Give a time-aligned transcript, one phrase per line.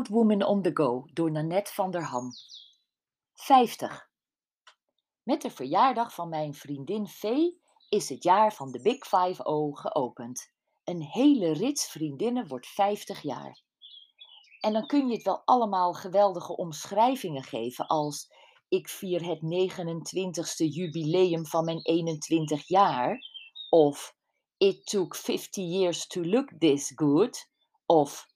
[0.00, 2.32] Proud Woman on the Go door Nanette van der Ham.
[3.34, 4.08] 50.
[5.22, 9.40] Met de verjaardag van mijn vriendin Vee is het jaar van de Big 5-0
[9.72, 10.52] geopend.
[10.84, 13.62] Een hele rits vriendinnen wordt 50 jaar.
[14.60, 18.32] En dan kun je het wel allemaal geweldige omschrijvingen geven als
[18.68, 23.18] ik vier het 29ste jubileum van mijn 21 jaar
[23.68, 24.14] of
[24.56, 27.48] It took 50 years to look this good
[27.86, 28.29] of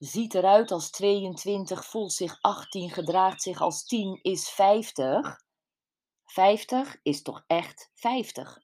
[0.00, 5.40] ziet eruit als 22, voelt zich 18, gedraagt zich als 10, is 50.
[6.24, 8.58] 50 is toch echt 50.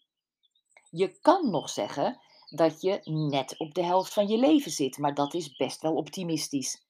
[0.90, 5.14] Je kan nog zeggen dat je net op de helft van je leven zit, maar
[5.14, 6.84] dat is best wel optimistisch.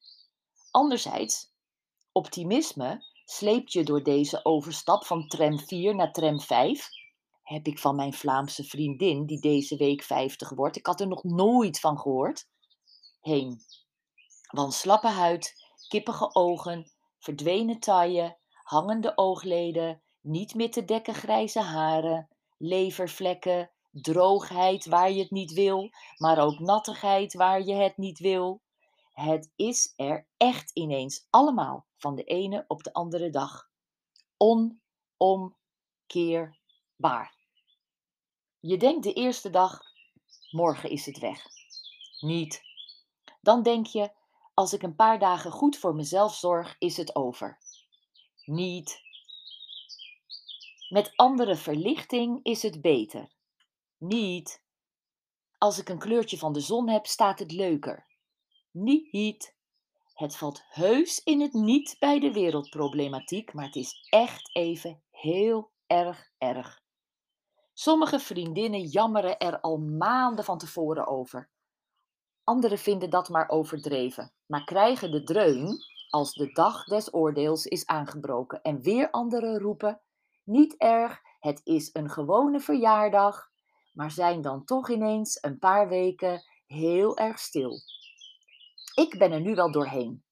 [0.71, 1.51] Anderzijds,
[2.11, 6.89] optimisme sleept je door deze overstap van tram 4 naar tram 5.
[7.43, 11.23] Heb ik van mijn Vlaamse vriendin, die deze week 50 wordt, ik had er nog
[11.23, 12.47] nooit van gehoord,
[13.21, 13.61] heen.
[14.47, 15.55] Want slappe huid,
[15.87, 25.11] kippige ogen, verdwenen taille, hangende oogleden, niet meer te dekken grijze haren, levervlekken, droogheid waar
[25.11, 28.61] je het niet wil, maar ook nattigheid waar je het niet wil.
[29.11, 33.69] Het is er echt ineens allemaal van de ene op de andere dag.
[35.17, 37.35] Onomkeerbaar.
[38.59, 39.81] Je denkt de eerste dag,
[40.51, 41.45] morgen is het weg.
[42.19, 42.61] Niet.
[43.41, 44.11] Dan denk je,
[44.57, 47.57] als ik een paar dagen goed voor mezelf zorg, is het over.
[48.45, 49.01] Niet.
[50.89, 53.31] Met andere verlichting is het beter.
[53.97, 54.63] Niet.
[55.57, 58.05] Als ik een kleurtje van de zon heb, staat het leuker.
[58.71, 59.55] Niet.
[60.13, 65.71] Het valt heus in het niet bij de wereldproblematiek, maar het is echt even heel
[65.87, 66.81] erg erg.
[67.73, 71.49] Sommige vriendinnen jammeren er al maanden van tevoren over.
[72.47, 75.77] Anderen vinden dat maar overdreven, maar krijgen de dreun
[76.09, 78.61] als de dag des oordeels is aangebroken.
[78.61, 80.01] En weer anderen roepen:
[80.43, 83.49] niet erg, het is een gewone verjaardag,
[83.93, 87.79] maar zijn dan toch ineens een paar weken heel erg stil.
[88.95, 90.23] Ik ben er nu wel doorheen.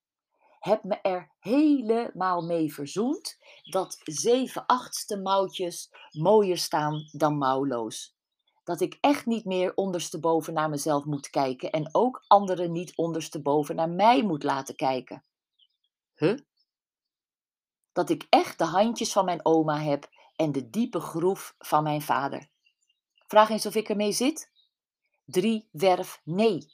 [0.59, 8.15] Heb me er helemaal mee verzoend dat zeven achtste mouwtjes mooier staan dan mouwloos
[8.65, 13.75] dat ik echt niet meer ondersteboven naar mezelf moet kijken en ook anderen niet ondersteboven
[13.75, 15.23] naar mij moet laten kijken.
[16.15, 16.37] Huh?
[17.91, 22.01] Dat ik echt de handjes van mijn oma heb en de diepe groef van mijn
[22.01, 22.49] vader.
[23.27, 24.51] Vraag eens of ik ermee zit?
[25.25, 26.73] Drie werf nee.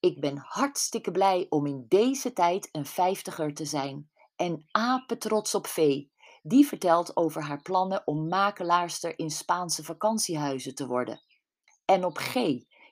[0.00, 5.66] Ik ben hartstikke blij om in deze tijd een vijftiger te zijn en apetrots op
[5.66, 6.12] vee.
[6.46, 11.22] Die vertelt over haar plannen om makelaarster in Spaanse vakantiehuizen te worden.
[11.84, 12.34] En op G,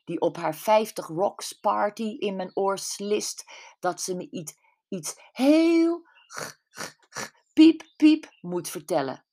[0.04, 3.44] die op haar 50 Rocks party in mijn oor slist
[3.80, 4.54] dat ze me iets,
[4.88, 6.06] iets heel
[7.54, 9.24] piep piep moet vertellen.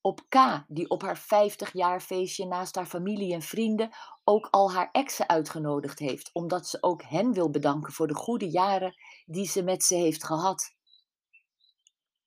[0.00, 3.90] Op K, die op haar 50 jaar feestje naast haar familie en vrienden
[4.24, 8.50] ook al haar exen uitgenodigd heeft, omdat ze ook hen wil bedanken voor de goede
[8.50, 8.94] jaren
[9.26, 10.76] die ze met ze heeft gehad.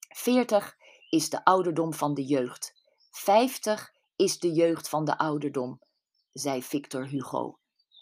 [0.10, 0.80] 40
[1.12, 2.74] is de ouderdom van de jeugd.
[3.12, 5.80] 50 is de jeugd van de ouderdom,
[6.32, 7.60] zei Victor Hugo.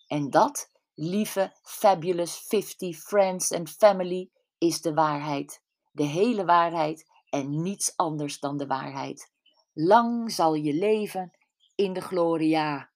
[0.07, 5.61] En dat, lieve fabulous 50 friends and family, is de waarheid.
[5.91, 9.31] De hele waarheid en niets anders dan de waarheid.
[9.73, 11.31] Lang zal je leven
[11.75, 12.88] in de gloria.